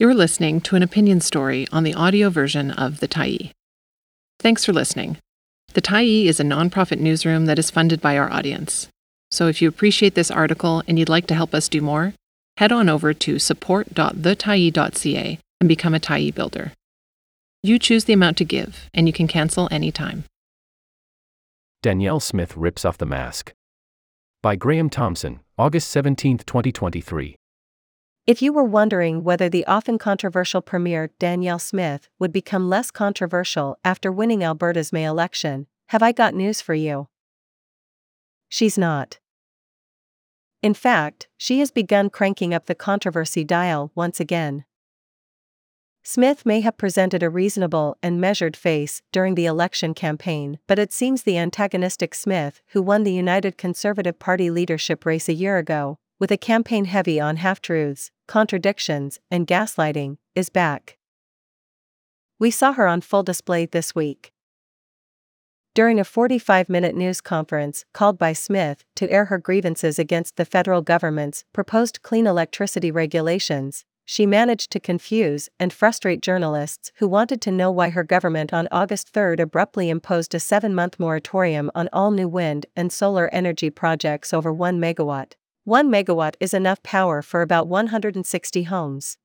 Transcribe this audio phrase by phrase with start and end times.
[0.00, 3.50] You're listening to an opinion story on the audio version of The Tyee.
[4.38, 5.18] Thanks for listening.
[5.74, 8.88] The Tyee is a nonprofit newsroom that is funded by our audience.
[9.30, 12.14] So if you appreciate this article and you'd like to help us do more,
[12.56, 16.72] head on over to support.thetyee.ca and become a Tyee builder.
[17.62, 20.24] You choose the amount to give, and you can cancel anytime.
[21.82, 23.52] Danielle Smith rips off the mask.
[24.42, 27.36] By Graham Thomson, August 17, 2023.
[28.26, 33.78] If you were wondering whether the often controversial Premier Danielle Smith would become less controversial
[33.84, 37.08] after winning Alberta's May election, have I got news for you?
[38.48, 39.18] She's not.
[40.62, 44.64] In fact, she has begun cranking up the controversy dial once again.
[46.02, 50.92] Smith may have presented a reasonable and measured face during the election campaign, but it
[50.92, 55.98] seems the antagonistic Smith, who won the United Conservative Party leadership race a year ago,
[56.18, 60.96] with a campaign heavy on half truths, contradictions, and gaslighting, is back.
[62.38, 64.30] We saw her on full display this week.
[65.74, 70.44] During a 45 minute news conference called by Smith to air her grievances against the
[70.44, 77.40] federal government's proposed clean electricity regulations, she managed to confuse and frustrate journalists who wanted
[77.40, 81.88] to know why her government on August 3 abruptly imposed a seven month moratorium on
[81.92, 85.32] all new wind and solar energy projects over 1 megawatt.
[85.64, 89.18] 1 megawatt is enough power for about 160 homes.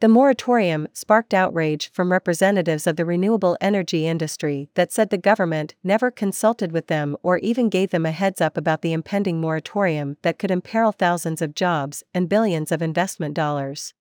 [0.00, 5.74] The moratorium sparked outrage from representatives of the renewable energy industry that said the government
[5.84, 10.16] never consulted with them or even gave them a heads up about the impending moratorium
[10.22, 13.94] that could imperil thousands of jobs and billions of investment dollars.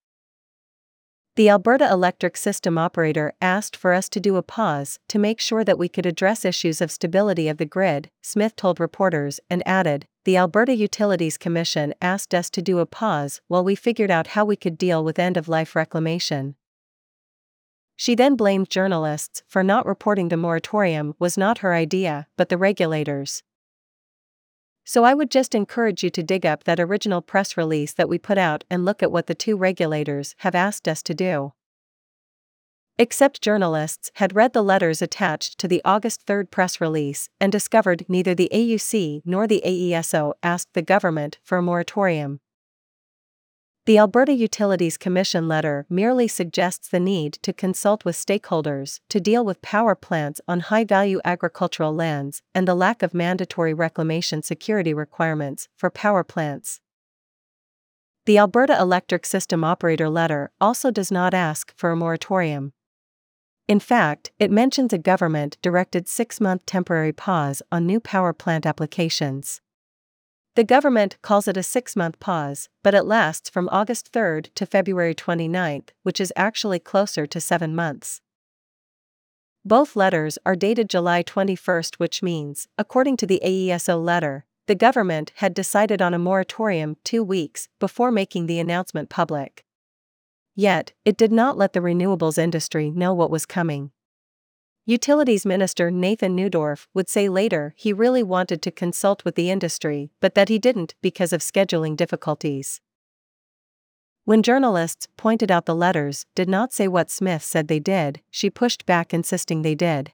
[1.37, 5.63] The Alberta Electric System Operator asked for us to do a pause to make sure
[5.63, 10.07] that we could address issues of stability of the grid, Smith told reporters, and added,
[10.25, 14.45] The Alberta Utilities Commission asked us to do a pause while we figured out how
[14.45, 16.55] we could deal with end of life reclamation.
[17.95, 22.57] She then blamed journalists for not reporting the moratorium was not her idea, but the
[22.57, 23.43] regulators.
[24.89, 28.17] So I would just encourage you to dig up that original press release that we
[28.17, 31.51] put out and look at what the two regulators have asked us to do.
[32.97, 38.05] Except journalists had read the letters attached to the August 3 press release and discovered
[38.07, 42.39] neither the AUC nor the AESO asked the government for a moratorium.
[43.87, 49.45] The Alberta Utilities Commission letter merely suggests the need to consult with stakeholders to deal
[49.45, 54.93] with power plants on high value agricultural lands and the lack of mandatory reclamation security
[54.93, 56.81] requirements for power plants.
[58.25, 62.73] The Alberta Electric System Operator letter also does not ask for a moratorium.
[63.69, 68.65] In fact, it mentions a government directed six month temporary pause on new power plant
[68.65, 69.61] applications.
[70.57, 74.65] The government calls it a six month pause, but it lasts from August 3 to
[74.65, 78.21] February 29, which is actually closer to seven months.
[79.63, 85.31] Both letters are dated July 21, which means, according to the AESO letter, the government
[85.35, 89.63] had decided on a moratorium two weeks before making the announcement public.
[90.55, 93.91] Yet, it did not let the renewables industry know what was coming.
[94.89, 100.11] Utilities Minister Nathan Neudorf would say later he really wanted to consult with the industry,
[100.21, 102.79] but that he didn't because of scheduling difficulties.
[104.23, 108.49] When journalists pointed out the letters did not say what Smith said they did, she
[108.49, 110.13] pushed back, insisting they did.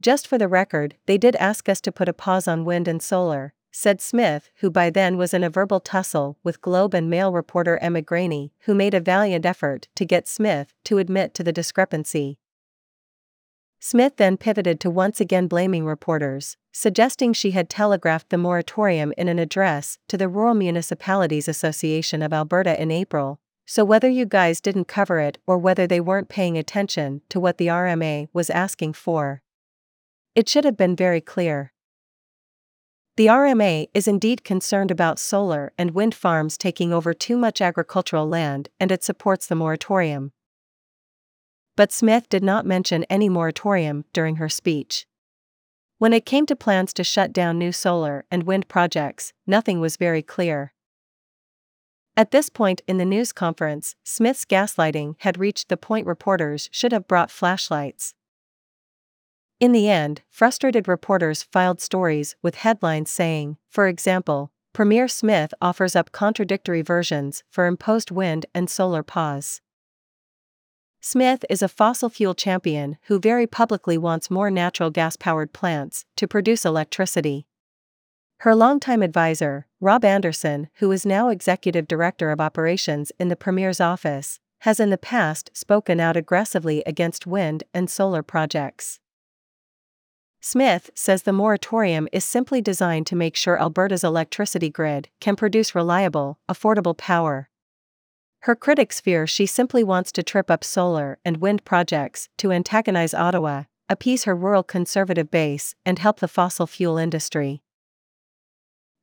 [0.00, 3.02] Just for the record, they did ask us to put a pause on wind and
[3.02, 7.32] solar, said Smith, who by then was in a verbal tussle with Globe and Mail
[7.32, 11.52] reporter Emma Graney, who made a valiant effort to get Smith to admit to the
[11.52, 12.38] discrepancy.
[13.86, 19.28] Smith then pivoted to once again blaming reporters, suggesting she had telegraphed the moratorium in
[19.28, 23.40] an address to the Rural Municipalities Association of Alberta in April.
[23.66, 27.58] So, whether you guys didn't cover it or whether they weren't paying attention to what
[27.58, 29.42] the RMA was asking for,
[30.34, 31.74] it should have been very clear.
[33.18, 38.26] The RMA is indeed concerned about solar and wind farms taking over too much agricultural
[38.26, 40.32] land and it supports the moratorium.
[41.76, 45.06] But Smith did not mention any moratorium during her speech.
[45.98, 49.96] When it came to plans to shut down new solar and wind projects, nothing was
[49.96, 50.72] very clear.
[52.16, 56.92] At this point in the news conference, Smith's gaslighting had reached the point reporters should
[56.92, 58.14] have brought flashlights.
[59.58, 65.96] In the end, frustrated reporters filed stories with headlines saying, for example, Premier Smith offers
[65.96, 69.60] up contradictory versions for imposed wind and solar pause.
[71.06, 76.06] Smith is a fossil fuel champion who very publicly wants more natural gas powered plants
[76.16, 77.46] to produce electricity.
[78.38, 83.82] Her longtime advisor, Rob Anderson, who is now executive director of operations in the Premier's
[83.82, 88.98] office, has in the past spoken out aggressively against wind and solar projects.
[90.40, 95.74] Smith says the moratorium is simply designed to make sure Alberta's electricity grid can produce
[95.74, 97.50] reliable, affordable power.
[98.44, 103.14] Her critics fear she simply wants to trip up solar and wind projects to antagonize
[103.14, 107.62] Ottawa, appease her rural conservative base, and help the fossil fuel industry.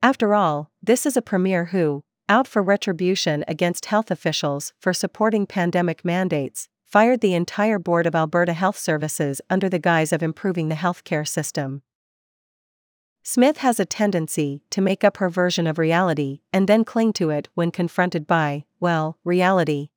[0.03, 5.47] After all, this is a premier who, out for retribution against health officials for supporting
[5.47, 10.69] pandemic mandates, fired the entire board of Alberta Health Services under the guise of improving
[10.69, 11.81] the healthcare system.
[13.23, 17.29] Smith has a tendency to make up her version of reality and then cling to
[17.29, 19.89] it when confronted by, well, reality.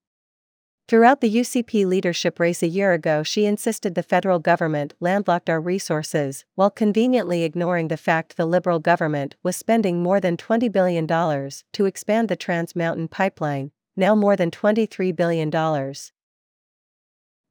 [0.86, 5.60] Throughout the UCP leadership race a year ago, she insisted the federal government landlocked our
[5.60, 11.06] resources, while conveniently ignoring the fact the Liberal government was spending more than $20 billion
[11.06, 15.50] to expand the Trans Mountain Pipeline, now more than $23 billion.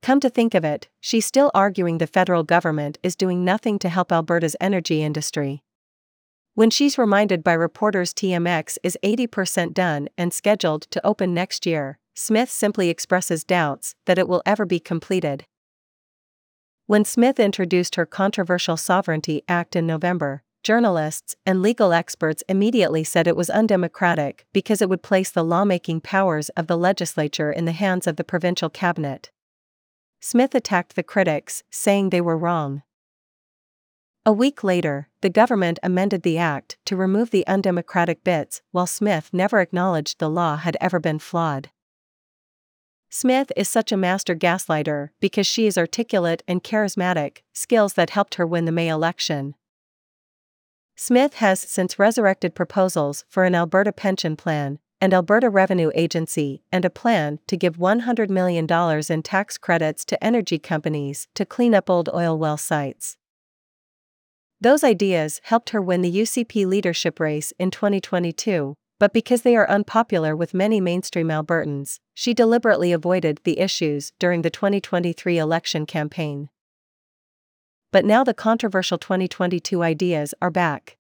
[0.04, 3.88] Come to think of it, she's still arguing the federal government is doing nothing to
[3.88, 5.64] help Alberta's energy industry.
[6.56, 12.00] When she's reminded by reporters TMX is 80% done and scheduled to open next year,
[12.16, 15.46] Smith simply expresses doubts that it will ever be completed.
[16.86, 23.26] When Smith introduced her controversial Sovereignty Act in November, journalists and legal experts immediately said
[23.26, 27.72] it was undemocratic because it would place the lawmaking powers of the legislature in the
[27.72, 29.32] hands of the provincial cabinet.
[30.26, 32.82] Smith attacked the critics, saying they were wrong.
[34.26, 39.32] A week later, the government amended the act to remove the undemocratic bits, while Smith
[39.34, 41.72] never acknowledged the law had ever been flawed.
[43.10, 48.36] Smith is such a master gaslighter because she is articulate and charismatic, skills that helped
[48.36, 49.56] her win the May election.
[50.96, 56.86] Smith has since resurrected proposals for an Alberta pension plan, and Alberta Revenue Agency and
[56.86, 58.66] a plan to give $100 million
[59.10, 63.18] in tax credits to energy companies to clean up old oil well sites.
[64.62, 69.70] Those ideas helped her win the UCP leadership race in 2022, but because they are
[69.70, 76.48] unpopular with many mainstream Albertans, she deliberately avoided the issues during the 2023 election campaign.
[77.92, 80.96] But now the controversial 2022 ideas are back.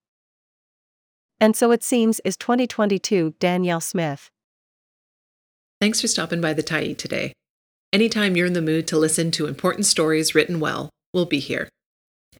[1.43, 4.31] And so it seems is 2022 Danielle Smith.
[5.81, 7.33] Thanks for stopping by the Tyee today.
[7.91, 11.67] Anytime you're in the mood to listen to important stories written well, we'll be here.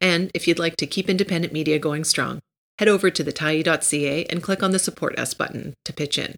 [0.00, 2.40] And if you'd like to keep independent media going strong,
[2.78, 6.34] head over to thetyee.ca and click on the Support Us button to pitch in.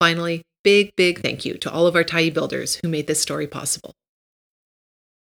[0.00, 3.46] Finally, big, big thank you to all of our Tyee builders who made this story
[3.46, 3.92] possible.